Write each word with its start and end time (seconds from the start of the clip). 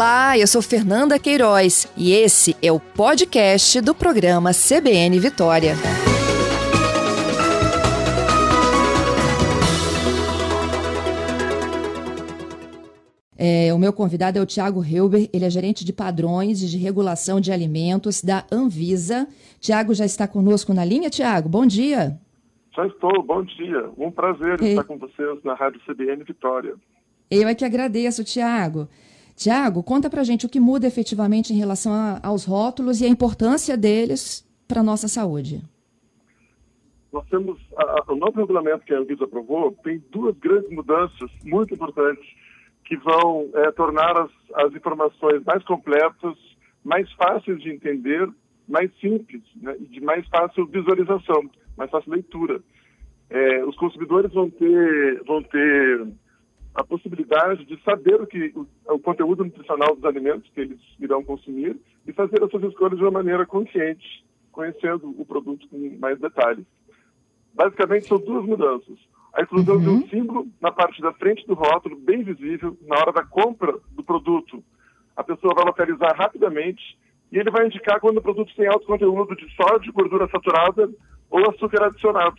Olá, 0.00 0.38
eu 0.38 0.46
sou 0.46 0.62
Fernanda 0.62 1.18
Queiroz 1.18 1.86
e 1.94 2.10
esse 2.14 2.56
é 2.62 2.72
o 2.72 2.80
podcast 2.80 3.82
do 3.82 3.94
programa 3.94 4.50
CBN 4.50 5.20
Vitória. 5.20 5.74
É, 13.36 13.74
o 13.74 13.78
meu 13.78 13.92
convidado 13.92 14.38
é 14.38 14.40
o 14.40 14.46
Tiago 14.46 14.82
Helber, 14.82 15.28
ele 15.34 15.44
é 15.44 15.50
gerente 15.50 15.84
de 15.84 15.92
padrões 15.92 16.62
e 16.62 16.66
de 16.66 16.78
regulação 16.78 17.38
de 17.38 17.52
alimentos 17.52 18.24
da 18.24 18.46
Anvisa. 18.50 19.28
Tiago 19.60 19.92
já 19.92 20.06
está 20.06 20.26
conosco 20.26 20.72
na 20.72 20.82
linha, 20.82 21.10
Tiago? 21.10 21.46
Bom 21.46 21.66
dia. 21.66 22.18
Já 22.74 22.86
estou, 22.86 23.22
bom 23.22 23.44
dia. 23.44 23.90
Um 23.98 24.10
prazer 24.10 24.62
estar 24.62 24.84
com 24.84 24.96
vocês 24.96 25.44
na 25.44 25.52
Rádio 25.52 25.78
CBN 25.86 26.24
Vitória. 26.24 26.74
Eu 27.30 27.46
é 27.46 27.54
que 27.54 27.66
agradeço, 27.66 28.24
Tiago. 28.24 28.88
Tiago, 29.40 29.82
conta 29.82 30.10
pra 30.10 30.22
gente 30.22 30.44
o 30.44 30.50
que 30.50 30.60
muda 30.60 30.86
efetivamente 30.86 31.50
em 31.50 31.56
relação 31.56 31.94
a, 31.94 32.20
aos 32.22 32.44
rótulos 32.44 33.00
e 33.00 33.06
a 33.06 33.08
importância 33.08 33.74
deles 33.74 34.46
para 34.68 34.80
a 34.80 34.82
nossa 34.82 35.08
saúde. 35.08 35.62
Nós 37.10 37.26
temos, 37.30 37.58
a, 37.74 38.12
o 38.12 38.16
novo 38.16 38.38
regulamento 38.38 38.84
que 38.84 38.92
a 38.92 38.98
Anvisa 38.98 39.24
aprovou 39.24 39.72
tem 39.82 40.04
duas 40.10 40.36
grandes 40.36 40.70
mudanças 40.70 41.30
muito 41.42 41.72
importantes 41.72 42.22
que 42.84 42.98
vão 42.98 43.48
é, 43.54 43.70
tornar 43.70 44.14
as, 44.14 44.30
as 44.66 44.74
informações 44.74 45.42
mais 45.44 45.64
completas, 45.64 46.36
mais 46.84 47.10
fáceis 47.12 47.62
de 47.62 47.70
entender, 47.70 48.28
mais 48.68 48.90
simples 49.00 49.40
né, 49.56 49.74
e 49.80 49.86
de 49.86 50.02
mais 50.02 50.28
fácil 50.28 50.66
visualização, 50.66 51.48
mais 51.78 51.90
fácil 51.90 52.12
leitura. 52.12 52.60
É, 53.30 53.64
os 53.64 53.76
consumidores 53.76 54.34
vão 54.34 54.50
ter, 54.50 55.22
vão 55.24 55.42
ter 55.42 56.08
a 56.74 56.84
possibilidade 56.84 57.64
de 57.64 57.80
saber 57.82 58.20
o 58.20 58.26
que 58.26 58.52
o, 58.54 58.66
o, 58.94 58.98
conteúdo 58.98 59.44
nutricional 59.44 59.94
dos 59.94 60.04
alimentos 60.04 60.50
que 60.54 60.60
eles 60.60 60.80
irão 60.98 61.24
consumir 61.24 61.76
e 62.06 62.12
fazer 62.12 62.42
as 62.42 62.50
suas 62.50 62.64
escolhas 62.64 62.98
de 62.98 63.04
uma 63.04 63.10
maneira 63.10 63.44
consciente, 63.44 64.24
conhecendo 64.52 65.14
o 65.18 65.24
produto 65.24 65.68
com 65.68 65.98
mais 65.98 66.18
detalhes. 66.18 66.64
Basicamente, 67.52 68.06
são 68.06 68.18
duas 68.18 68.44
mudanças. 68.44 68.96
A 69.34 69.42
inclusão 69.42 69.76
uhum. 69.76 69.80
de 69.80 69.88
um 69.88 69.92
uhum. 69.94 70.08
símbolo 70.08 70.48
na 70.60 70.72
parte 70.72 71.00
da 71.02 71.12
frente 71.12 71.46
do 71.46 71.54
rótulo, 71.54 71.96
bem 71.96 72.22
visível, 72.22 72.76
na 72.82 72.96
hora 72.96 73.12
da 73.12 73.24
compra 73.24 73.76
do 73.90 74.02
produto. 74.02 74.62
A 75.16 75.24
pessoa 75.24 75.54
vai 75.54 75.64
localizar 75.64 76.16
rapidamente 76.16 76.98
e 77.30 77.38
ele 77.38 77.50
vai 77.50 77.66
indicar 77.66 78.00
quando 78.00 78.18
o 78.18 78.22
produto 78.22 78.54
tem 78.56 78.66
alto 78.66 78.86
conteúdo 78.86 79.36
de 79.36 79.48
sódio, 79.54 79.92
gordura 79.92 80.28
saturada 80.28 80.90
ou 81.28 81.48
açúcar 81.48 81.84
adicionado, 81.84 82.36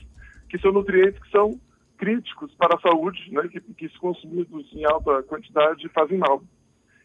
que 0.49 0.57
são 0.59 0.71
nutrientes 0.71 1.21
que 1.21 1.29
são 1.29 1.59
críticos 2.01 2.51
para 2.55 2.75
a 2.75 2.81
saúde, 2.81 3.19
né, 3.31 3.47
que, 3.47 3.61
que 3.61 3.87
se 3.87 3.99
consumidos 3.99 4.67
em 4.73 4.83
alta 4.85 5.21
quantidade 5.21 5.87
fazem 5.89 6.17
mal. 6.17 6.41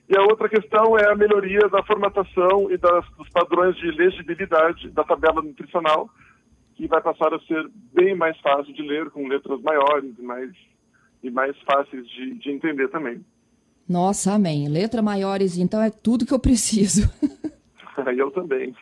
E 0.08 0.16
a 0.16 0.22
outra 0.22 0.48
questão 0.48 0.96
é 0.96 1.12
a 1.12 1.14
melhoria 1.14 1.68
da 1.68 1.82
formatação 1.82 2.70
e 2.70 2.78
das, 2.78 3.04
dos 3.10 3.28
padrões 3.28 3.76
de 3.76 3.90
legibilidade 3.90 4.88
da 4.90 5.04
tabela 5.04 5.42
nutricional, 5.42 6.08
que 6.76 6.86
vai 6.86 7.02
passar 7.02 7.34
a 7.34 7.40
ser 7.40 7.68
bem 7.92 8.14
mais 8.14 8.40
fácil 8.40 8.72
de 8.72 8.82
ler, 8.82 9.10
com 9.10 9.28
letras 9.28 9.60
maiores 9.60 10.18
e 10.18 10.22
mais, 10.22 10.50
e 11.22 11.30
mais 11.30 11.54
fáceis 11.70 12.08
de, 12.08 12.34
de 12.38 12.50
entender 12.50 12.88
também. 12.88 13.22
Nossa, 13.86 14.32
amém. 14.32 14.66
Letra 14.68 15.02
maiores, 15.02 15.58
então 15.58 15.82
é 15.82 15.90
tudo 15.90 16.24
que 16.24 16.32
eu 16.32 16.40
preciso. 16.40 17.02
Eu 18.16 18.30
também. 18.30 18.74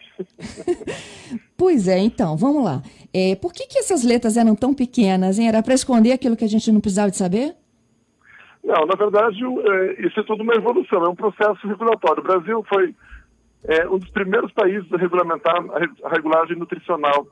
pois 1.56 1.88
é, 1.88 1.98
então, 1.98 2.36
vamos 2.36 2.64
lá. 2.64 2.82
É, 3.12 3.34
por 3.36 3.52
que, 3.52 3.66
que 3.66 3.78
essas 3.78 4.04
letras 4.04 4.36
eram 4.36 4.54
tão 4.54 4.74
pequenas? 4.74 5.38
Hein? 5.38 5.48
Era 5.48 5.62
para 5.62 5.74
esconder 5.74 6.12
aquilo 6.12 6.36
que 6.36 6.44
a 6.44 6.48
gente 6.48 6.70
não 6.70 6.80
precisava 6.80 7.10
de 7.10 7.16
saber? 7.16 7.54
Não, 8.62 8.86
na 8.86 8.94
verdade, 8.96 9.38
é, 9.44 10.06
isso 10.06 10.18
é 10.18 10.22
tudo 10.22 10.42
uma 10.42 10.54
evolução, 10.54 11.04
é 11.04 11.08
um 11.08 11.14
processo 11.14 11.66
regulatório. 11.66 12.22
O 12.22 12.26
Brasil 12.26 12.64
foi 12.68 12.94
é, 13.64 13.86
um 13.88 13.98
dos 13.98 14.08
primeiros 14.10 14.52
países 14.52 14.90
a 14.92 14.96
regulamentar 14.96 15.54
a 16.04 16.08
regulagem 16.08 16.56
nutricional. 16.56 17.26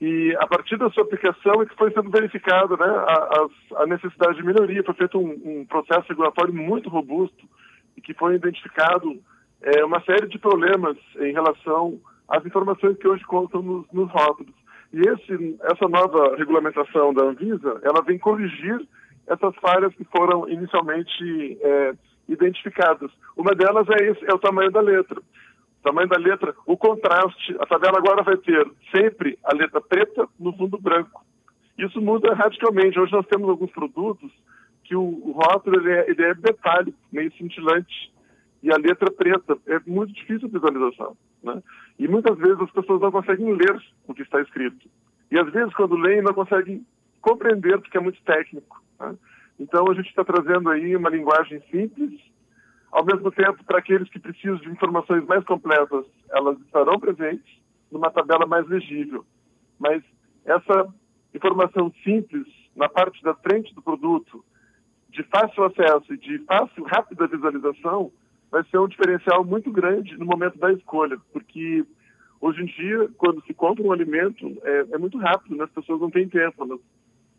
E 0.00 0.36
a 0.38 0.46
partir 0.46 0.76
da 0.76 0.90
sua 0.90 1.04
aplicação 1.04 1.62
é 1.62 1.66
que 1.66 1.74
foi 1.76 1.90
sendo 1.92 2.10
verificada 2.10 2.76
né, 2.76 2.86
a, 2.86 3.46
a, 3.82 3.86
necessidade 3.86 4.36
de 4.36 4.44
melhoria. 4.44 4.84
Foi 4.84 4.94
feito 4.94 5.18
um, 5.18 5.60
um 5.60 5.66
processo 5.66 6.06
regulatório 6.08 6.52
muito 6.52 6.90
robusto 6.90 7.48
e 7.96 8.00
que 8.00 8.12
foi 8.12 8.34
identificado 8.34 9.18
é, 9.62 9.84
uma 9.84 10.00
série 10.02 10.28
de 10.28 10.38
problemas 10.38 10.96
em 11.18 11.32
relação 11.32 11.98
às 12.28 12.44
informações 12.44 12.96
que 12.98 13.08
hoje 13.08 13.24
constam 13.24 13.62
nos, 13.62 13.86
nos 13.92 14.10
rótulos. 14.10 14.54
E 14.92 15.00
esse, 15.00 15.56
essa 15.62 15.88
nova 15.88 16.36
regulamentação 16.36 17.12
da 17.12 17.24
Anvisa, 17.24 17.80
ela 17.82 18.02
vem 18.02 18.18
corrigir 18.18 18.86
essas 19.26 19.54
falhas 19.56 19.94
que 19.94 20.04
foram 20.04 20.48
inicialmente 20.48 21.58
é, 21.60 21.94
identificadas. 22.28 23.10
Uma 23.36 23.54
delas 23.54 23.86
é, 23.88 24.04
esse, 24.10 24.24
é 24.24 24.34
o 24.34 24.38
tamanho 24.38 24.70
da 24.70 24.80
letra. 24.80 25.20
O 25.20 25.82
tamanho 25.82 26.08
da 26.08 26.18
letra, 26.18 26.54
o 26.64 26.76
contraste, 26.76 27.56
a 27.60 27.66
tabela 27.66 27.98
agora 27.98 28.22
vai 28.22 28.36
ter 28.36 28.66
sempre 28.94 29.38
a 29.44 29.54
letra 29.54 29.80
preta 29.80 30.28
no 30.38 30.52
fundo 30.52 30.78
branco. 30.78 31.24
Isso 31.78 32.00
muda 32.00 32.34
radicalmente. 32.34 32.98
Hoje 32.98 33.12
nós 33.12 33.26
temos 33.26 33.48
alguns 33.48 33.70
produtos 33.70 34.30
que 34.84 34.96
o, 34.96 35.02
o 35.02 35.32
rótulo 35.32 35.80
ele 35.80 35.92
é, 35.92 36.10
ele 36.10 36.22
é 36.22 36.34
metálico, 36.34 36.98
meio 37.12 37.32
cintilante 37.36 38.12
e 38.66 38.72
a 38.72 38.76
letra 38.76 39.12
preta. 39.12 39.56
É 39.66 39.78
muito 39.86 40.12
difícil 40.12 40.48
a 40.48 40.58
visualização. 40.58 41.16
Né? 41.40 41.62
E 42.00 42.08
muitas 42.08 42.36
vezes 42.36 42.60
as 42.60 42.70
pessoas 42.72 43.00
não 43.00 43.12
conseguem 43.12 43.52
ler 43.52 43.80
o 44.08 44.12
que 44.12 44.22
está 44.22 44.40
escrito. 44.42 44.90
E 45.30 45.38
às 45.38 45.48
vezes, 45.52 45.72
quando 45.74 45.94
leem, 45.94 46.20
não 46.20 46.34
conseguem 46.34 46.84
compreender, 47.20 47.78
porque 47.78 47.96
é 47.96 48.00
muito 48.00 48.20
técnico. 48.24 48.82
Né? 48.98 49.16
Então, 49.60 49.88
a 49.88 49.94
gente 49.94 50.08
está 50.08 50.24
trazendo 50.24 50.68
aí 50.68 50.96
uma 50.96 51.08
linguagem 51.08 51.62
simples, 51.70 52.20
ao 52.90 53.04
mesmo 53.04 53.30
tempo, 53.30 53.62
para 53.64 53.78
aqueles 53.78 54.08
que 54.08 54.18
precisam 54.18 54.56
de 54.56 54.68
informações 54.68 55.24
mais 55.26 55.44
completas, 55.44 56.04
elas 56.30 56.58
estarão 56.62 56.98
presentes 56.98 57.60
numa 57.90 58.10
tabela 58.10 58.46
mais 58.46 58.66
legível. 58.66 59.24
Mas 59.78 60.02
essa 60.44 60.92
informação 61.32 61.92
simples, 62.02 62.46
na 62.74 62.88
parte 62.88 63.22
da 63.22 63.34
frente 63.34 63.72
do 63.74 63.82
produto, 63.82 64.44
de 65.10 65.22
fácil 65.24 65.64
acesso 65.64 66.12
e 66.14 66.18
de 66.18 66.38
fácil, 66.40 66.84
rápida 66.84 67.28
visualização, 67.28 68.10
vai 68.50 68.64
ser 68.64 68.78
um 68.78 68.88
diferencial 68.88 69.44
muito 69.44 69.70
grande 69.70 70.16
no 70.16 70.26
momento 70.26 70.58
da 70.58 70.72
escolha, 70.72 71.18
porque 71.32 71.84
hoje 72.40 72.62
em 72.62 72.66
dia, 72.66 73.08
quando 73.16 73.44
se 73.44 73.54
compra 73.54 73.84
um 73.84 73.92
alimento, 73.92 74.56
é, 74.62 74.86
é 74.92 74.98
muito 74.98 75.18
rápido, 75.18 75.56
né? 75.56 75.64
as 75.64 75.70
pessoas 75.70 76.00
não 76.00 76.10
têm 76.10 76.28
tempo, 76.28 76.62
elas 76.62 76.80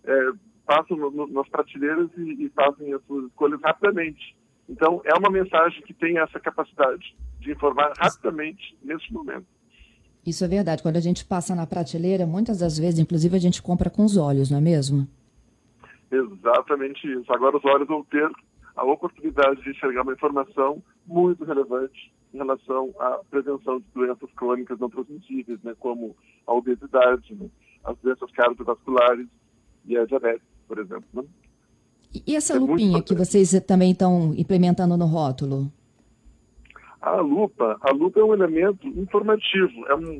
é, 0.03 0.31
passam 0.65 0.97
no, 0.97 1.09
no, 1.11 1.27
nas 1.27 1.47
prateleiras 1.49 2.09
e, 2.17 2.45
e 2.45 2.49
fazem 2.49 2.93
as 2.93 3.03
suas 3.05 3.25
escolhas 3.25 3.61
rapidamente. 3.61 4.35
Então, 4.69 5.01
é 5.05 5.17
uma 5.17 5.29
mensagem 5.29 5.81
que 5.83 5.93
tem 5.93 6.19
essa 6.19 6.39
capacidade 6.39 7.15
de 7.39 7.51
informar 7.51 7.93
rapidamente 7.97 8.77
nesse 8.83 9.11
momento. 9.13 9.45
Isso 10.25 10.43
é 10.43 10.47
verdade. 10.47 10.83
Quando 10.83 10.97
a 10.97 11.01
gente 11.01 11.23
passa 11.23 11.55
na 11.55 11.65
prateleira, 11.65 12.25
muitas 12.25 12.59
das 12.59 12.77
vezes, 12.77 12.99
inclusive, 12.99 13.33
a 13.33 13.39
gente 13.39 13.61
compra 13.61 13.89
com 13.89 14.03
os 14.03 14.17
olhos, 14.17 14.51
não 14.51 14.57
é 14.57 14.61
mesmo? 14.61 15.07
Exatamente 16.11 17.09
isso. 17.09 17.31
Agora 17.31 17.55
os 17.55 17.63
olhos 17.63 17.87
vão 17.87 18.03
ter 18.03 18.29
a 18.75 18.83
oportunidade 18.83 19.61
de 19.63 19.69
enxergar 19.69 20.01
uma 20.01 20.11
informação 20.11 20.83
muito 21.07 21.43
relevante 21.45 22.11
em 22.33 22.37
relação 22.37 22.93
à 22.99 23.19
prevenção 23.29 23.79
de 23.79 23.85
doenças 23.95 24.29
crônicas 24.35 24.79
não 24.79 24.89
transmissíveis, 24.89 25.59
né, 25.63 25.73
como 25.79 26.15
a 26.45 26.53
obesidade, 26.53 27.33
né, 27.33 27.49
as 27.83 27.97
doenças 27.99 28.29
cardiovasculares 28.31 29.27
e 29.85 29.97
a 29.97 30.05
diabetes, 30.05 30.45
por 30.67 30.77
exemplo. 30.77 31.07
Né? 31.13 31.23
E 32.25 32.35
essa 32.35 32.55
é 32.55 32.59
lupinha 32.59 33.01
que 33.01 33.15
vocês 33.15 33.51
também 33.65 33.91
estão 33.91 34.33
implementando 34.37 34.97
no 34.97 35.05
rótulo? 35.05 35.71
A 37.01 37.15
lupa, 37.21 37.77
a 37.81 37.91
lupa 37.91 38.19
é 38.19 38.23
um 38.23 38.33
elemento 38.33 38.85
informativo, 38.87 39.85
é 39.87 39.95
um, 39.95 40.19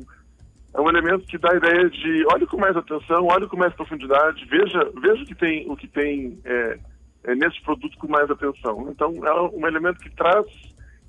é 0.74 0.80
um 0.80 0.88
elemento 0.88 1.26
que 1.26 1.36
dá 1.36 1.52
a 1.52 1.56
ideia 1.56 1.90
de 1.90 2.24
olhe 2.32 2.46
com 2.46 2.56
mais 2.56 2.76
atenção, 2.76 3.26
olhe 3.26 3.46
com 3.46 3.56
mais 3.56 3.74
profundidade, 3.74 4.44
veja, 4.46 4.90
veja 5.00 5.22
o 5.22 5.26
que 5.26 5.34
tem, 5.34 5.70
o 5.70 5.76
que 5.76 5.88
tem 5.88 6.38
é, 6.44 6.78
é, 7.24 7.34
nesse 7.34 7.60
produto 7.62 7.98
com 7.98 8.08
mais 8.08 8.30
atenção. 8.30 8.88
Então, 8.90 9.12
é 9.26 9.42
um 9.50 9.66
elemento 9.66 9.98
que 9.98 10.10
traz 10.14 10.46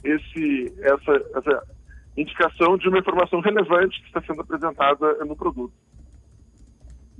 esse, 0.04 0.74
essa, 0.82 1.12
essa 1.36 1.64
indicação 2.16 2.78
de 2.78 2.88
uma 2.88 3.00
informação 3.00 3.40
relevante 3.40 4.02
que 4.02 4.08
está 4.08 4.22
sendo 4.22 4.42
apresentada 4.42 5.26
no 5.26 5.36
produto. 5.36 5.74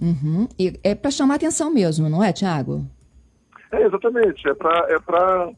Uhum. 0.02 0.48
E 0.58 0.80
é 0.84 0.96
para 0.96 1.12
chamar 1.12 1.36
atenção 1.36 1.74
mesmo, 1.74 2.10
não 2.10 2.24
é, 2.24 2.32
Tiago? 2.32 2.86
É, 3.72 3.84
exatamente. 3.86 4.48
É 4.48 4.54
para. 4.54 4.94
É 4.94 5.00
pra... 5.00 5.52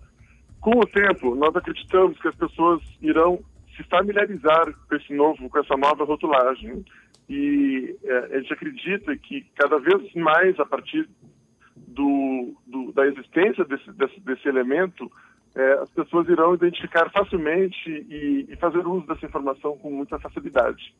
Com 0.59 0.77
o 0.77 0.85
tempo, 0.85 1.33
nós 1.33 1.55
acreditamos 1.55 2.19
que 2.19 2.27
as 2.27 2.35
pessoas 2.35 2.83
irão 3.01 3.39
se 3.75 3.83
familiarizar 3.83 4.71
com 4.87 4.95
esse 4.95 5.11
novo, 5.11 5.49
com 5.49 5.57
essa 5.57 5.75
nova 5.75 6.03
rotulagem. 6.03 6.85
E 7.27 7.97
é, 8.03 8.17
a 8.35 8.39
gente 8.39 8.53
acredita 8.53 9.15
que 9.17 9.45
cada 9.55 9.79
vez 9.79 10.13
mais, 10.13 10.59
a 10.59 10.65
partir 10.65 11.09
do, 11.75 12.53
do, 12.67 12.91
da 12.91 13.07
existência 13.07 13.65
desse, 13.65 13.91
desse, 13.93 14.19
desse 14.19 14.47
elemento, 14.47 15.11
é, 15.55 15.73
as 15.73 15.89
pessoas 15.89 16.27
irão 16.29 16.53
identificar 16.53 17.09
facilmente 17.11 17.89
e, 17.89 18.47
e, 18.49 18.55
fazer 18.57 18.85
uso 18.85 19.05
dessa 19.07 19.25
informação 19.25 19.77
com 19.77 19.91
muita 19.91 20.17
facilidade. 20.19 20.93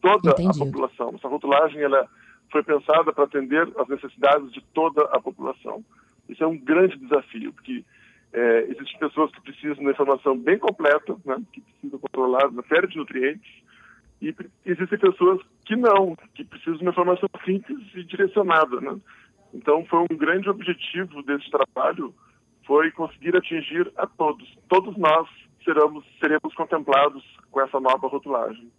Toda 0.00 0.30
a 0.30 0.34
população. 0.34 1.12
Essa 1.14 1.28
rotulagem 1.28 1.82
ela 1.82 2.08
foi 2.50 2.62
pensada 2.62 3.12
para 3.12 3.24
atender 3.24 3.68
às 3.76 3.88
necessidades 3.88 4.52
de 4.52 4.62
toda 4.72 5.02
a 5.12 5.20
população. 5.20 5.84
Isso 6.28 6.42
é 6.44 6.46
um 6.46 6.58
grande 6.58 6.96
desafio, 6.98 7.52
porque 7.52 7.84
É, 8.30 8.66
existem 8.68 8.98
pessoas 8.98 9.32
que 9.32 9.40
precisam 9.40 9.82
de 9.82 9.90
informação 9.90 10.36
bem 10.36 10.58
completa, 10.58 11.16
né, 11.24 11.36
que 11.50 11.62
precisam 11.62 11.98
controlar 11.98 12.48
uma 12.48 12.62
série 12.64 12.86
de 12.86 12.98
nutrientes, 12.98 13.50
e 14.20 14.34
existem 14.66 14.98
pessoas 14.98 15.40
que 15.64 15.74
não, 15.74 16.14
que 16.34 16.44
precisam 16.44 16.76
de 16.76 16.82
uma 16.82 16.90
informação 16.90 17.26
simples 17.42 17.78
e 17.94 18.04
direcionada. 18.04 18.82
Né? 18.82 19.00
Então, 19.54 19.82
foi 19.86 20.00
um 20.00 20.14
grande 20.14 20.46
objetivo 20.50 21.22
desse 21.22 21.50
trabalho, 21.50 22.14
foi 22.68 22.90
conseguir 22.90 23.34
atingir 23.34 23.90
a 23.96 24.06
todos. 24.06 24.46
Todos 24.68 24.94
nós 24.98 25.26
seremos, 25.64 26.04
seremos 26.20 26.54
contemplados 26.54 27.24
com 27.50 27.62
essa 27.62 27.80
nova 27.80 28.06
rotulagem. 28.06 28.70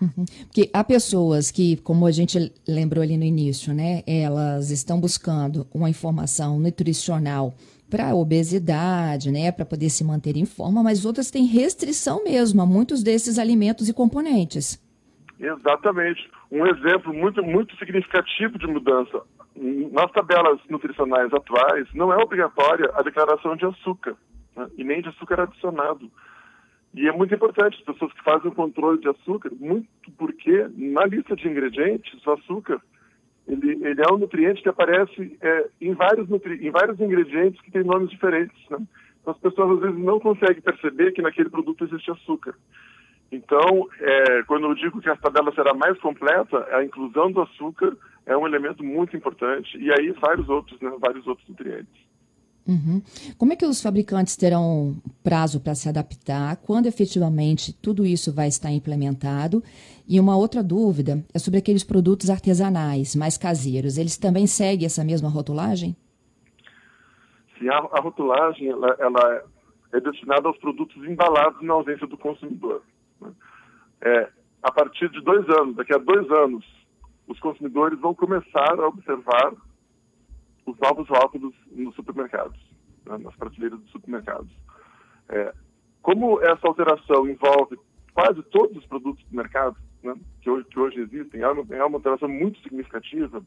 Uhum. 0.00 0.24
Porque 0.44 0.70
há 0.72 0.84
pessoas 0.84 1.50
que, 1.50 1.78
como 1.78 2.06
a 2.06 2.10
gente 2.10 2.52
lembrou 2.68 3.02
ali 3.02 3.16
no 3.16 3.24
início, 3.24 3.74
né, 3.74 4.02
elas 4.06 4.70
estão 4.70 5.00
buscando 5.00 5.66
uma 5.74 5.88
informação 5.88 6.58
nutricional 6.58 7.54
para 7.90 8.14
obesidade, 8.14 9.32
né, 9.32 9.50
para 9.50 9.64
poder 9.64 9.90
se 9.90 10.04
manter 10.04 10.36
em 10.36 10.46
forma, 10.46 10.82
mas 10.82 11.04
outras 11.04 11.30
têm 11.30 11.44
restrição 11.46 12.22
mesmo 12.22 12.62
a 12.62 12.66
muitos 12.66 13.02
desses 13.02 13.38
alimentos 13.38 13.88
e 13.88 13.94
componentes. 13.94 14.80
Exatamente. 15.38 16.30
Um 16.52 16.66
exemplo 16.66 17.12
muito, 17.12 17.42
muito 17.42 17.74
significativo 17.76 18.58
de 18.58 18.66
mudança. 18.66 19.22
Nas 19.56 20.10
tabelas 20.12 20.60
nutricionais 20.68 21.32
atuais, 21.32 21.88
não 21.94 22.12
é 22.12 22.16
obrigatória 22.16 22.90
a 22.94 23.02
declaração 23.02 23.56
de 23.56 23.66
açúcar, 23.66 24.16
né, 24.56 24.68
e 24.76 24.84
nem 24.84 25.02
de 25.02 25.08
açúcar 25.08 25.40
adicionado. 25.40 26.10
E 26.94 27.08
é 27.08 27.12
muito 27.12 27.34
importante 27.34 27.76
as 27.78 27.84
pessoas 27.84 28.12
que 28.12 28.22
fazem 28.22 28.50
o 28.50 28.54
controle 28.54 29.00
de 29.00 29.08
açúcar, 29.08 29.50
muito 29.58 29.88
porque 30.16 30.68
na 30.76 31.04
lista 31.04 31.36
de 31.36 31.48
ingredientes, 31.48 32.24
o 32.26 32.32
açúcar 32.32 32.80
ele, 33.46 33.84
ele 33.84 34.00
é 34.00 34.12
um 34.12 34.18
nutriente 34.18 34.62
que 34.62 34.68
aparece 34.68 35.36
é, 35.40 35.68
em, 35.80 35.92
vários 35.94 36.28
nutri 36.28 36.66
em 36.66 36.70
vários 36.70 37.00
ingredientes 37.00 37.60
que 37.60 37.70
têm 37.70 37.82
nomes 37.82 38.10
diferentes. 38.10 38.56
Né? 38.70 38.78
Então, 39.20 39.32
as 39.32 39.38
pessoas 39.38 39.72
às 39.72 39.80
vezes 39.80 39.98
não 39.98 40.20
conseguem 40.20 40.62
perceber 40.62 41.12
que 41.12 41.22
naquele 41.22 41.50
produto 41.50 41.84
existe 41.84 42.10
açúcar. 42.10 42.54
Então, 43.32 43.88
é, 44.00 44.42
quando 44.44 44.66
eu 44.66 44.74
digo 44.74 45.00
que 45.00 45.08
a 45.08 45.16
tabela 45.16 45.52
será 45.54 45.74
mais 45.74 45.98
completa, 45.98 46.66
a 46.72 46.84
inclusão 46.84 47.30
do 47.30 47.40
açúcar 47.40 47.96
é 48.26 48.36
um 48.36 48.46
elemento 48.46 48.84
muito 48.84 49.16
importante 49.16 49.76
e 49.78 49.90
aí 49.92 50.12
vários 50.12 50.48
outros, 50.48 50.80
né, 50.80 50.92
vários 51.00 51.26
outros 51.26 51.48
nutrientes. 51.48 52.10
Uhum. 52.66 53.02
Como 53.36 53.52
é 53.52 53.56
que 53.56 53.64
os 53.64 53.82
fabricantes 53.82 54.36
terão 54.36 54.96
prazo 55.24 55.60
para 55.60 55.74
se 55.74 55.88
adaptar? 55.88 56.56
Quando 56.58 56.86
efetivamente 56.86 57.72
tudo 57.72 58.06
isso 58.06 58.32
vai 58.32 58.48
estar 58.48 58.70
implementado? 58.70 59.62
E 60.06 60.20
uma 60.20 60.36
outra 60.36 60.62
dúvida 60.62 61.24
é 61.34 61.38
sobre 61.38 61.58
aqueles 61.58 61.82
produtos 61.82 62.30
artesanais, 62.30 63.16
mais 63.16 63.36
caseiros. 63.36 63.98
Eles 63.98 64.16
também 64.16 64.46
seguem 64.46 64.86
essa 64.86 65.02
mesma 65.02 65.28
rotulagem? 65.28 65.96
Sim, 67.58 67.68
a, 67.68 67.76
a 67.76 68.00
rotulagem 68.00 68.68
ela, 68.68 68.96
ela, 68.98 69.42
é 69.92 70.00
destinada 70.00 70.46
aos 70.46 70.58
produtos 70.58 70.96
embalados 71.04 71.60
na 71.62 71.74
ausência 71.74 72.06
do 72.06 72.16
consumidor. 72.16 72.82
Né? 73.20 73.30
É, 74.02 74.28
a 74.62 74.70
partir 74.70 75.10
de 75.10 75.20
dois 75.22 75.48
anos, 75.48 75.76
daqui 75.76 75.94
a 75.94 75.98
dois 75.98 76.30
anos, 76.30 76.64
os 77.30 77.38
consumidores 77.38 77.98
vão 78.00 78.12
começar 78.12 78.78
a 78.80 78.88
observar 78.88 79.54
os 80.66 80.76
novos 80.78 81.08
rótulos 81.08 81.54
nos 81.70 81.94
supermercados, 81.94 82.58
né, 83.06 83.18
nas 83.18 83.34
prateleiras 83.36 83.78
dos 83.78 83.90
supermercados. 83.92 84.50
É, 85.28 85.54
como 86.02 86.40
essa 86.40 86.66
alteração 86.66 87.28
envolve 87.28 87.78
quase 88.12 88.42
todos 88.50 88.76
os 88.76 88.86
produtos 88.86 89.24
do 89.26 89.36
mercado 89.36 89.76
né, 90.02 90.16
que, 90.42 90.50
hoje, 90.50 90.66
que, 90.66 90.80
hoje, 90.80 91.00
existem, 91.00 91.40
é 91.40 91.48
uma, 91.48 91.64
é 91.72 91.84
uma 91.84 91.98
alteração 91.98 92.28
muito 92.28 92.60
significativa, 92.62 93.40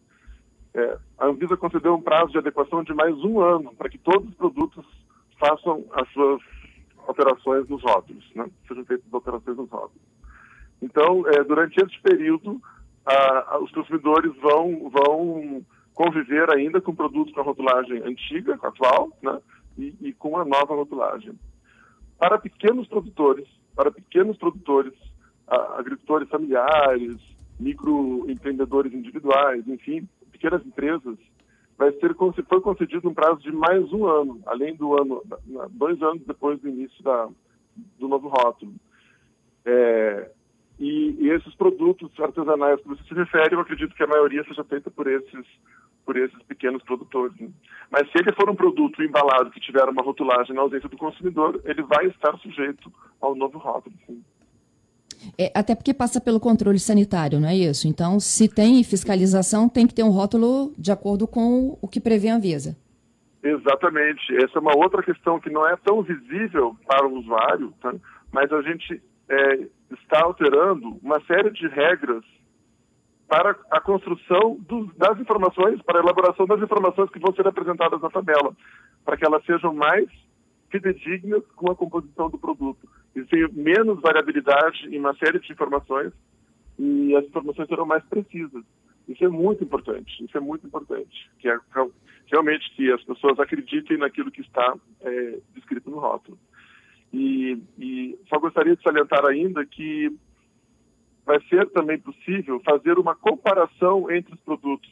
é, 0.73 0.97
a 1.17 1.27
Anvisa 1.27 1.57
concedeu 1.57 1.93
um 1.93 2.01
prazo 2.01 2.31
de 2.31 2.37
adequação 2.37 2.83
de 2.83 2.93
mais 2.93 3.13
um 3.21 3.41
ano 3.41 3.75
para 3.75 3.89
que 3.89 3.97
todos 3.97 4.29
os 4.29 4.35
produtos 4.35 4.85
façam 5.37 5.83
as 5.91 6.09
suas 6.13 6.41
alterações 7.05 7.67
nos 7.67 7.83
rótulos, 7.83 8.25
né, 8.33 8.49
sejam 8.65 8.85
feitas 8.85 9.13
alterações 9.13 9.57
nos 9.57 9.69
rótulos. 9.69 10.01
Então, 10.81 11.27
é, 11.27 11.43
durante 11.43 11.77
esse 11.83 11.99
período, 12.01 12.61
a, 13.05 13.55
a, 13.55 13.59
os 13.59 13.71
consumidores 13.71 14.33
vão, 14.41 14.89
vão 14.89 15.65
conviver 15.93 16.49
ainda 16.51 16.81
com 16.81 16.95
produtos 16.95 17.33
com 17.33 17.41
a 17.41 17.43
rotulagem 17.43 18.01
antiga, 18.03 18.57
atual, 18.61 19.11
né, 19.21 19.39
e, 19.77 19.95
e, 20.01 20.13
com 20.13 20.37
a 20.37 20.45
nova 20.45 20.75
rotulagem. 20.75 21.33
Para 22.17 22.37
pequenos 22.37 22.87
produtores, 22.87 23.47
para 23.75 23.91
pequenos 23.91 24.37
produtores, 24.37 24.93
agricultores 25.47 26.29
familiares, 26.29 27.17
microempreendedores 27.59 28.93
individuais, 28.93 29.67
enfim, 29.67 30.07
pequenas 30.31 30.65
empresas, 30.65 31.17
vai 31.77 31.91
ser 31.93 32.15
foi 32.15 32.61
concedido 32.61 33.09
um 33.09 33.13
prazo 33.13 33.41
de 33.41 33.51
mais 33.51 33.91
um 33.91 34.07
ano, 34.07 34.41
além 34.45 34.75
do 34.75 34.99
ano, 34.99 35.21
dois 35.71 36.01
anos 36.01 36.23
depois 36.25 36.59
do 36.59 36.69
início 36.69 37.03
da, 37.03 37.27
do 37.99 38.07
novo 38.07 38.29
rótulo. 38.29 38.73
É, 39.65 40.29
e, 40.83 41.15
e, 41.19 41.29
esses 41.29 41.55
produtos 41.55 42.11
artesanais 42.19 42.81
que 42.81 42.87
você 42.87 43.03
se 43.03 43.13
refere, 43.13 43.55
eu 43.55 43.59
acredito 43.61 43.95
que 43.95 44.03
a 44.03 44.07
maioria 44.07 44.43
seja 44.43 44.63
feita 44.63 44.91
por 44.91 45.07
esses 45.07 45.45
por 46.05 46.17
esses 46.17 46.37
pequenos 46.43 46.83
produtores. 46.83 47.33
Né? 47.39 47.49
Mas 47.89 48.11
se 48.11 48.17
ele 48.17 48.33
for 48.33 48.49
um 48.49 48.55
produto 48.55 49.01
embalado 49.01 49.49
que 49.51 49.61
tiver 49.61 49.85
uma 49.85 50.03
rotulagem 50.03 50.53
na 50.53 50.61
ausência 50.61 50.89
do 50.89 50.97
consumidor, 50.97 51.61
ele 51.63 51.81
vai 51.83 52.07
estar 52.07 52.37
sujeito 52.39 52.91
ao 53.21 53.33
novo 53.33 53.57
rótulo. 53.57 53.95
É, 55.39 55.49
até 55.55 55.73
porque 55.73 55.93
passa 55.93 56.19
pelo 56.19 56.41
controle 56.41 56.77
sanitário, 56.77 57.39
não 57.39 57.47
é 57.47 57.55
isso? 57.55 57.87
Então, 57.87 58.19
se 58.19 58.53
tem 58.53 58.83
fiscalização, 58.83 59.69
tem 59.69 59.87
que 59.87 59.93
ter 59.93 60.03
um 60.03 60.09
rótulo 60.09 60.73
de 60.77 60.91
acordo 60.91 61.25
com 61.25 61.77
o 61.81 61.87
que 61.87 62.01
prevê 62.01 62.27
a 62.27 62.35
Anvisa. 62.35 62.75
Exatamente. 63.41 64.35
Essa 64.43 64.57
é 64.57 64.61
uma 64.61 64.75
outra 64.75 65.01
questão 65.01 65.39
que 65.39 65.49
não 65.49 65.65
é 65.65 65.77
tão 65.77 66.01
visível 66.01 66.75
para 66.85 67.07
o 67.07 67.17
usuário, 67.17 67.73
tá? 67.81 67.93
mas 68.31 68.51
a 68.51 68.61
gente 68.61 69.01
é, 69.29 69.67
está 69.91 70.23
alterando 70.23 70.99
uma 71.01 71.19
série 71.25 71.51
de 71.51 71.67
regras 71.67 72.23
para 73.27 73.57
a 73.71 73.79
construção 73.79 74.57
dos, 74.59 74.93
das 74.95 75.19
informações, 75.19 75.81
para 75.81 75.99
a 75.99 76.03
elaboração 76.03 76.45
das 76.45 76.61
informações 76.61 77.09
que 77.09 77.19
vão 77.19 77.33
ser 77.33 77.47
apresentadas 77.47 78.01
na 78.01 78.09
tabela, 78.09 78.55
para 79.03 79.17
que 79.17 79.25
elas 79.25 79.43
sejam 79.45 79.73
mais 79.73 80.07
fidedignas 80.69 81.43
com 81.55 81.71
a 81.71 81.75
composição 81.75 82.29
do 82.29 82.37
produto. 82.37 82.87
E 83.15 83.23
tenha 83.25 83.47
menos 83.51 84.01
variabilidade 84.01 84.87
em 84.87 84.99
uma 84.99 85.15
série 85.15 85.39
de 85.39 85.51
informações 85.51 86.11
e 86.77 87.15
as 87.15 87.25
informações 87.25 87.67
serão 87.67 87.85
mais 87.85 88.03
precisas. 88.05 88.63
Isso 89.07 89.23
é 89.23 89.29
muito 89.29 89.63
importante, 89.63 90.23
isso 90.23 90.37
é 90.37 90.39
muito 90.39 90.65
importante, 90.65 91.29
que 91.39 91.49
é 91.49 91.57
realmente 92.27 92.73
que 92.75 92.91
as 92.91 93.03
pessoas 93.03 93.39
acreditem 93.39 93.97
naquilo 93.97 94.31
que 94.31 94.41
está 94.41 94.75
é, 95.01 95.39
descrito 95.53 95.89
no 95.89 95.99
rótulo. 95.99 96.37
E, 97.13 97.61
e 97.77 98.19
só 98.27 98.39
gostaria 98.39 98.75
de 98.75 98.81
salientar 98.81 99.23
ainda 99.25 99.63
que 99.65 100.11
vai 101.25 101.39
ser 101.47 101.69
também 101.69 101.99
possível 101.99 102.59
fazer 102.65 102.97
uma 102.97 103.15
comparação 103.15 104.11
entre 104.11 104.33
os 104.33 104.39
produtos. 104.41 104.89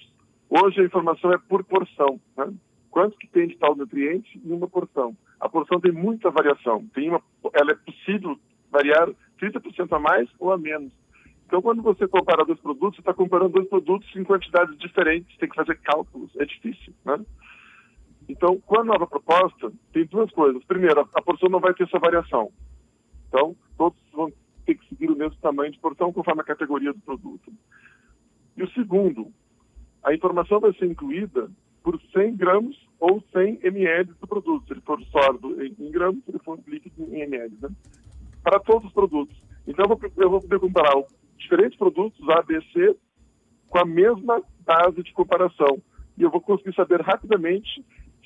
Hoje 0.49 0.81
a 0.81 0.85
informação 0.85 1.33
é 1.33 1.37
por 1.37 1.63
porção, 1.63 2.19
né? 2.37 2.53
quanto 2.89 3.17
que 3.17 3.27
tem 3.27 3.47
de 3.47 3.57
tal 3.57 3.75
nutriente 3.75 4.39
em 4.43 4.51
uma 4.51 4.67
porção. 4.67 5.15
A 5.39 5.49
porção 5.49 5.79
tem 5.79 5.91
muita 5.91 6.29
variação, 6.29 6.85
tem 6.93 7.09
uma, 7.09 7.21
ela 7.53 7.71
é 7.71 7.75
possível 7.75 8.37
variar 8.69 9.09
30% 9.41 9.91
a 9.91 9.99
mais 9.99 10.29
ou 10.37 10.51
a 10.51 10.57
menos. 10.57 10.91
Então, 11.47 11.61
quando 11.61 11.81
você 11.81 12.07
compara 12.07 12.45
dois 12.45 12.59
produtos, 12.59 12.95
você 12.95 13.01
está 13.01 13.13
comparando 13.13 13.49
dois 13.53 13.67
produtos 13.67 14.07
em 14.15 14.23
quantidades 14.23 14.77
diferentes, 14.77 15.35
tem 15.37 15.49
que 15.49 15.55
fazer 15.55 15.77
cálculos, 15.79 16.31
é 16.37 16.45
difícil, 16.45 16.93
né? 17.03 17.19
Então, 18.31 18.57
com 18.61 18.79
a 18.79 18.83
nova 18.83 19.05
proposta, 19.05 19.73
tem 19.91 20.05
duas 20.05 20.31
coisas. 20.31 20.63
Primeiro, 20.63 21.01
a 21.13 21.21
porção 21.21 21.49
não 21.49 21.59
vai 21.59 21.73
ter 21.73 21.83
essa 21.83 21.99
variação. 21.99 22.49
Então, 23.27 23.53
todos 23.77 23.99
vão 24.13 24.31
ter 24.65 24.75
que 24.75 24.87
seguir 24.87 25.11
o 25.11 25.17
mesmo 25.17 25.35
tamanho 25.41 25.69
de 25.69 25.79
porção 25.79 26.13
conforme 26.13 26.39
a 26.39 26.45
categoria 26.45 26.93
do 26.93 26.99
produto. 27.01 27.51
E 28.55 28.63
o 28.63 28.71
segundo, 28.71 29.33
a 30.01 30.13
informação 30.13 30.61
vai 30.61 30.71
ser 30.75 30.85
incluída 30.85 31.51
por 31.83 31.99
100 32.13 32.37
gramas 32.37 32.75
ou 33.01 33.21
100 33.33 33.59
ml 33.63 34.13
do 34.13 34.27
produto, 34.27 34.65
se 34.65 34.73
ele 34.73 34.81
for 34.81 35.01
sólido 35.05 35.61
em, 35.61 35.91
gramas, 35.91 36.23
se 36.23 36.31
ele 36.31 36.39
for 36.39 36.57
líquido 36.65 37.13
em 37.13 37.23
ml, 37.23 37.53
né? 37.61 37.69
para 38.41 38.61
todos 38.61 38.87
os 38.87 38.93
produtos. 38.93 39.37
Então, 39.67 39.85
eu 40.15 40.29
vou, 40.29 40.39
poder 40.39 40.59
comparar 40.59 40.93
diferentes 41.37 41.77
produtos 41.77 42.29
A, 42.29 42.41
B, 42.43 42.61
C 42.71 42.95
com 43.67 43.79
a 43.79 43.85
mesma 43.85 44.41
base 44.65 45.03
de 45.03 45.11
comparação. 45.11 45.81
E 46.17 46.23
eu 46.23 46.31
vou 46.31 46.39
conseguir 46.39 46.73
saber 46.75 47.01
rapidamente 47.01 47.83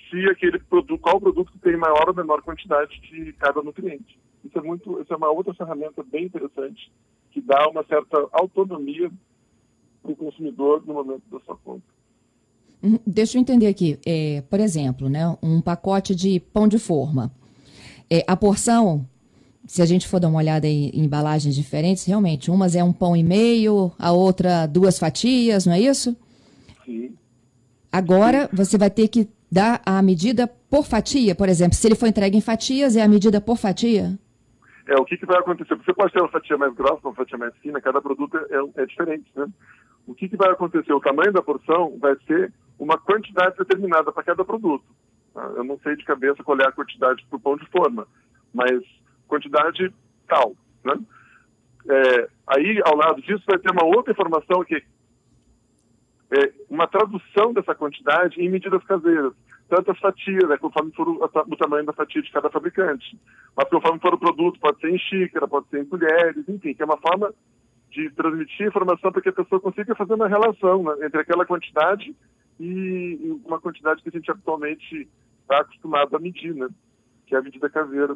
se 0.10 0.30
aquele 0.30 0.60
produto, 0.60 1.00
qual 1.00 1.20
produto 1.20 1.52
tem 1.62 1.78
maior 1.78 2.08
ou 2.08 2.16
menor 2.16 2.42
quantidade 2.42 3.00
de 3.02 3.34
cada 3.34 3.62
nutriente. 3.62 4.20
Isso 4.44 4.58
é 4.58 4.62
muito, 4.62 5.02
isso 5.02 5.14
é 5.14 5.18
uma 5.18 5.30
outra 5.30 5.54
ferramenta 5.54 6.04
bem 6.04 6.26
interessante 6.26 6.92
que 7.32 7.42
dá 7.42 7.68
uma 7.70 7.84
certa 7.86 8.28
autonomia 8.32 9.12
para 10.02 10.12
o 10.12 10.16
consumidor 10.16 10.84
no 10.86 10.94
momento 10.94 11.24
da 11.32 11.40
sua 11.42 11.58
compra. 11.58 11.96
Uhum. 12.82 13.00
Deixa 13.06 13.38
eu 13.38 13.42
entender 13.42 13.68
aqui. 13.68 14.00
É, 14.06 14.42
por 14.50 14.60
exemplo, 14.60 15.10
né, 15.10 15.36
um 15.42 15.60
pacote 15.60 16.16
de 16.16 16.40
pão 16.40 16.68
de 16.68 16.78
forma. 16.78 17.32
É, 18.10 18.24
a 18.28 18.38
porção, 18.38 19.06
se 19.66 19.82
a 19.82 19.86
gente 19.86 20.08
for 20.08 20.20
dar 20.20 20.28
uma 20.28 20.38
olhada 20.38 20.68
em, 20.68 20.90
em 20.90 21.04
embalagens 21.04 21.56
diferentes, 21.56 22.06
realmente, 22.06 22.52
umas 22.52 22.76
é 22.76 22.84
um 22.84 22.94
pão 22.94 23.16
e 23.16 23.24
meio, 23.24 23.92
a 23.98 24.12
outra 24.12 24.68
duas 24.68 25.00
fatias, 25.00 25.66
não 25.66 25.74
é 25.74 25.82
isso? 25.82 26.16
Sim. 26.86 27.16
Agora, 27.92 28.50
você 28.54 28.78
vai 28.78 28.90
ter 28.90 29.08
que 29.08 29.28
dá 29.56 29.80
a 29.86 30.02
medida 30.02 30.48
por 30.70 30.86
fatia, 30.86 31.34
por 31.34 31.48
exemplo, 31.48 31.76
se 31.76 31.88
ele 31.88 31.96
for 31.96 32.08
entregue 32.08 32.38
em 32.38 32.42
fatias, 32.42 32.98
é 32.98 33.02
a 33.02 33.08
medida 33.08 33.40
por 33.40 33.56
fatia? 33.56 34.20
É, 34.86 35.00
o 35.00 35.06
que, 35.06 35.16
que 35.16 35.26
vai 35.26 35.38
acontecer? 35.40 35.76
Você 35.76 35.94
pode 35.94 36.12
ter 36.12 36.20
uma 36.20 36.28
fatia 36.28 36.58
mais 36.58 36.74
grossa, 36.74 37.08
uma 37.08 37.16
fatia 37.16 37.38
mais 37.38 37.56
fina, 37.60 37.80
cada 37.80 38.02
produto 38.02 38.36
é, 38.38 38.82
é 38.82 38.86
diferente, 38.86 39.32
né? 39.34 39.48
O 40.06 40.14
que, 40.14 40.28
que 40.28 40.36
vai 40.36 40.52
acontecer? 40.52 40.92
O 40.92 41.00
tamanho 41.00 41.32
da 41.32 41.42
porção 41.42 41.98
vai 42.00 42.16
ser 42.28 42.52
uma 42.78 42.98
quantidade 42.98 43.56
determinada 43.58 44.12
para 44.12 44.24
cada 44.24 44.44
produto. 44.44 44.84
Tá? 45.34 45.42
Eu 45.56 45.64
não 45.64 45.80
sei 45.80 45.96
de 45.96 46.04
cabeça 46.04 46.44
qual 46.44 46.60
é 46.60 46.68
a 46.68 46.72
quantidade 46.74 47.26
por 47.30 47.40
pão 47.40 47.56
de 47.56 47.66
forma, 47.68 48.06
mas 48.54 48.84
quantidade 49.26 49.92
tal, 50.28 50.54
né? 50.84 50.96
É, 51.88 52.30
aí, 52.48 52.82
ao 52.84 52.98
lado 52.98 53.22
disso, 53.22 53.44
vai 53.48 53.58
ter 53.58 53.72
uma 53.72 53.86
outra 53.86 54.12
informação 54.12 54.66
que 54.66 54.84
é 56.32 56.52
uma 56.70 56.88
tradução 56.88 57.54
dessa 57.54 57.74
quantidade 57.74 58.42
em 58.42 58.50
medidas 58.50 58.84
caseiras. 58.84 59.34
Tanto 59.68 59.92
as 59.92 60.00
fatias, 60.00 60.48
né, 60.48 60.58
conforme 60.58 60.92
for 60.92 61.08
o, 61.08 61.24
o, 61.24 61.58
tamanho 61.58 61.86
da 61.86 61.94
fatia 61.94 62.22
de 62.22 62.32
cada 62.32 62.50
fabricante. 62.50 63.20
Mas 63.56 63.68
conforme 63.70 64.00
for 64.00 64.14
o 64.14 64.20
produto, 64.20 64.60
pode 64.60 64.80
ser 64.80 64.90
em 64.90 64.98
xícara, 65.00 65.48
pode 65.48 65.68
ser 65.70 65.82
em 65.82 65.86
colheres, 65.86 66.48
enfim, 66.48 66.74
que 66.74 66.82
é 66.84 66.86
uma 66.86 66.98
forma 66.98 67.34
de 67.90 68.10
transmitir 68.12 68.68
informação 68.68 69.12
para 69.12 69.22
que 69.22 69.30
a 69.30 69.34
pessoa 69.34 69.60
consiga 69.60 69.96
fazer 69.96 70.14
uma 70.14 70.28
relação 70.28 70.84
né, 70.84 71.06
entre 71.06 71.22
aquela 71.22 71.46
quantidade 71.46 72.16
e 72.60 73.40
uma 73.46 73.60
quantidade 73.60 74.04
que 74.04 74.10
a 74.10 74.12
gente 74.12 74.30
atualmente 74.30 75.08
está 75.42 75.60
acostumado 75.62 76.16
a 76.16 76.20
medir, 76.20 76.54
né, 76.54 76.68
que 77.26 77.36
é 77.36 77.40
a 77.40 77.42
medida 77.42 77.70
caseira. 77.70 78.16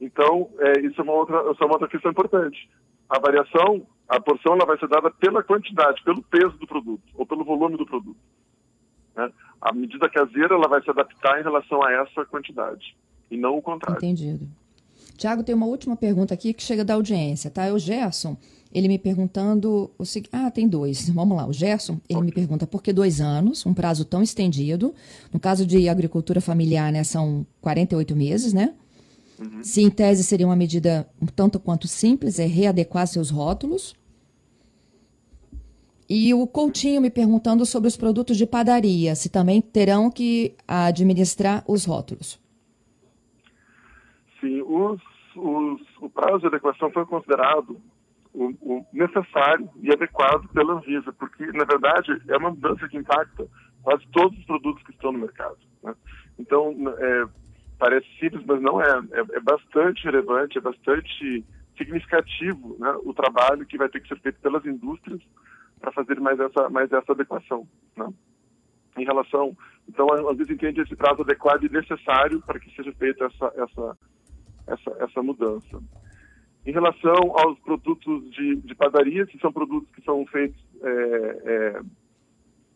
Então, 0.00 0.50
é, 0.58 0.80
isso, 0.80 1.00
é 1.00 1.04
uma 1.04 1.12
outra, 1.12 1.50
isso 1.50 1.62
é 1.62 1.66
uma 1.66 1.74
outra 1.74 1.88
questão 1.88 2.10
importante. 2.10 2.68
A 3.08 3.18
variação, 3.18 3.86
a 4.08 4.20
porção, 4.20 4.54
ela 4.54 4.66
vai 4.66 4.78
ser 4.78 4.88
dada 4.88 5.10
pela 5.10 5.42
quantidade, 5.42 6.02
pelo 6.02 6.22
peso 6.22 6.56
do 6.58 6.66
produto, 6.66 7.02
ou 7.14 7.26
pelo 7.26 7.44
volume 7.44 7.76
do 7.76 7.84
produto. 7.84 8.16
A 9.62 9.72
medida 9.72 10.10
caseira, 10.10 10.54
ela 10.54 10.68
vai 10.68 10.82
se 10.82 10.90
adaptar 10.90 11.40
em 11.40 11.42
relação 11.42 11.82
a 11.82 11.92
essa 11.92 12.24
quantidade, 12.24 12.96
e 13.30 13.36
não 13.36 13.56
o 13.56 13.62
contrário. 13.62 13.96
Entendido. 13.96 14.46
Tiago, 15.16 15.44
tem 15.44 15.54
uma 15.54 15.66
última 15.66 15.96
pergunta 15.96 16.34
aqui 16.34 16.52
que 16.52 16.62
chega 16.62 16.84
da 16.84 16.94
audiência, 16.94 17.48
tá? 17.48 17.64
É 17.64 17.72
o 17.72 17.78
Gerson, 17.78 18.36
ele 18.72 18.88
me 18.88 18.98
perguntando 18.98 19.90
o 19.98 20.04
seguinte. 20.04 20.30
Ah, 20.32 20.50
tem 20.50 20.66
dois. 20.66 21.08
Vamos 21.10 21.36
lá. 21.36 21.46
O 21.46 21.52
Gerson, 21.52 22.00
ele 22.08 22.18
okay. 22.18 22.26
me 22.26 22.32
pergunta 22.32 22.66
por 22.66 22.82
que 22.82 22.92
dois 22.92 23.20
anos, 23.20 23.64
um 23.66 23.74
prazo 23.74 24.04
tão 24.04 24.22
estendido? 24.22 24.94
No 25.32 25.38
caso 25.38 25.66
de 25.66 25.88
agricultura 25.88 26.40
familiar, 26.40 26.90
né, 26.90 27.04
são 27.04 27.46
48 27.60 28.16
meses, 28.16 28.52
né? 28.52 28.74
Uhum. 29.38 29.62
Se 29.62 29.82
em 29.82 29.90
tese 29.90 30.24
seria 30.24 30.46
uma 30.46 30.56
medida 30.56 31.08
um 31.20 31.26
tanto 31.26 31.60
quanto 31.60 31.86
simples, 31.86 32.38
é 32.38 32.46
readequar 32.46 33.06
seus 33.06 33.30
rótulos. 33.30 33.94
E 36.14 36.34
o 36.34 36.46
Coutinho 36.46 37.00
me 37.00 37.10
perguntando 37.10 37.64
sobre 37.64 37.88
os 37.88 37.96
produtos 37.96 38.36
de 38.36 38.46
padaria, 38.46 39.14
se 39.14 39.32
também 39.32 39.62
terão 39.62 40.10
que 40.10 40.54
administrar 40.68 41.64
os 41.66 41.86
rótulos. 41.86 42.38
Sim, 44.38 44.60
os, 44.60 45.00
os, 45.34 45.80
o 46.02 46.10
prazo 46.10 46.40
de 46.40 46.48
adequação 46.48 46.90
foi 46.90 47.06
considerado 47.06 47.80
o, 48.34 48.44
o, 48.60 48.86
necessário 48.92 49.70
e 49.80 49.90
adequado 49.90 50.46
pela 50.48 50.74
Anvisa, 50.74 51.14
porque, 51.14 51.46
na 51.46 51.64
verdade, 51.64 52.20
é 52.28 52.36
uma 52.36 52.50
mudança 52.50 52.86
que 52.90 52.98
impacta 52.98 53.48
quase 53.82 54.06
todos 54.12 54.38
os 54.38 54.44
produtos 54.44 54.82
que 54.82 54.90
estão 54.90 55.12
no 55.12 55.18
mercado. 55.18 55.56
Né? 55.82 55.94
Então, 56.38 56.74
é, 56.98 57.24
parece 57.78 58.06
simples, 58.20 58.44
mas 58.44 58.60
não 58.60 58.82
é. 58.82 58.98
é. 59.12 59.36
é. 59.36 59.40
bastante 59.40 60.04
relevante, 60.04 60.58
é 60.58 60.60
bastante 60.60 61.42
significativo 61.78 62.76
né, 62.78 62.94
o 63.02 63.14
trabalho 63.14 63.64
que 63.64 63.78
vai 63.78 63.88
ter 63.88 64.00
que 64.00 64.08
ser 64.08 64.20
feito 64.20 64.38
pelas 64.40 64.62
indústrias 64.66 65.22
para 65.82 65.90
fazer 65.90 66.20
mais 66.20 66.38
essa, 66.38 66.70
mais 66.70 66.90
essa 66.92 67.12
adequação. 67.12 67.66
Né? 67.96 68.08
Em 68.96 69.04
relação, 69.04 69.54
então, 69.88 70.06
às 70.28 70.36
vezes 70.38 70.52
entende 70.52 70.80
esse 70.80 70.94
prazo 70.94 71.22
adequado 71.22 71.64
e 71.64 71.68
necessário 71.68 72.40
para 72.42 72.60
que 72.60 72.74
seja 72.76 72.92
feita 72.92 73.24
essa, 73.24 73.52
essa, 73.56 73.98
essa, 74.68 75.04
essa 75.04 75.22
mudança. 75.22 75.82
Em 76.64 76.70
relação 76.70 77.34
aos 77.36 77.58
produtos 77.58 78.30
de, 78.30 78.56
de 78.56 78.74
padaria, 78.76 79.26
que 79.26 79.38
são 79.40 79.52
produtos 79.52 79.90
que 79.92 80.02
são 80.02 80.24
feitos 80.26 80.62
é, 80.80 80.88
é, 80.88 81.82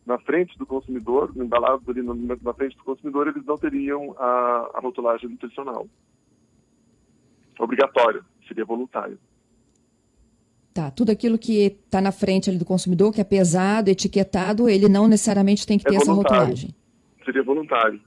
na 0.05 0.19
frente 0.19 0.59
do 0.59 0.67
consumidor, 0.67 1.33
embalados 1.37 1.89
ali 1.89 2.03
na 2.03 2.55
frente 2.55 2.77
do 2.77 2.83
consumidor, 2.83 3.29
eles 3.29 3.45
não 3.45 3.57
teriam 3.57 4.17
a, 4.19 4.71
a 4.75 4.81
rotulagem 4.81 5.31
nutricional. 5.31 5.87
Obrigatória, 7.57 8.23
seria 8.49 8.65
voluntária. 8.65 9.17
Tá, 10.76 10.90
tudo 10.90 11.11
aquilo 11.11 11.38
que 11.38 11.78
está 11.87 12.02
na 12.02 12.12
frente 12.12 12.50
ali 12.50 12.59
do 12.59 12.64
consumidor, 12.66 13.11
que 13.11 13.18
é 13.18 13.25
pesado, 13.25 13.88
etiquetado, 13.88 14.68
ele 14.68 14.90
não 14.90 15.09
necessariamente 15.09 15.66
tem 15.66 15.78
que 15.78 15.88
é 15.88 15.90
ter 15.90 15.97
essa 15.97 16.12
rotulagem. 16.12 16.68
Seria 17.25 17.42
voluntário. 17.42 17.99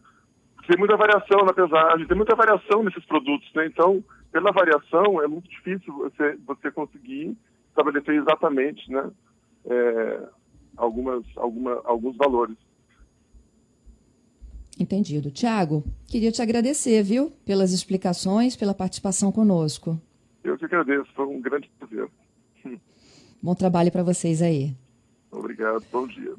Tem 0.68 0.78
muita 0.78 0.96
variação 0.96 1.44
na 1.48 1.52
pesagem, 1.52 2.06
tem 2.06 2.16
muita 2.16 2.36
variação 2.36 2.84
nesses 2.84 3.04
produtos, 3.06 3.52
né? 3.56 3.66
Então, 3.66 4.04
pela 4.32 4.52
variação, 4.52 5.20
é 5.20 5.28
muito 5.28 5.50
difícil 5.50 5.92
você, 5.96 6.38
você 6.46 6.70
conseguir 6.70 7.36
estabelecer 7.70 8.14
exatamente, 8.14 8.88
né? 8.92 9.10
É, 9.66 10.20
algumas, 10.78 11.24
alguma, 11.38 11.82
alguns 11.86 12.16
valores. 12.18 12.56
Entendido. 14.80 15.32
Tiago, 15.32 15.84
queria 16.08 16.32
te 16.32 16.44
agradecer, 16.44 17.02
viu, 17.02 17.32
pelas 17.44 17.74
explicações, 17.74 18.56
pela 18.56 18.76
participação 18.76 19.32
conosco. 19.32 20.00
Eu 20.44 20.56
que 20.56 20.66
agradeço, 20.66 21.10
foi 21.16 21.26
um 21.26 21.42
grande 21.42 21.68
prazer. 21.80 22.08
Bom 23.42 23.56
trabalho 23.56 23.92
para 23.92 24.04
vocês 24.04 24.42
aí. 24.42 24.76
Obrigado, 25.32 25.84
bom 25.92 26.08
dia. 26.08 26.36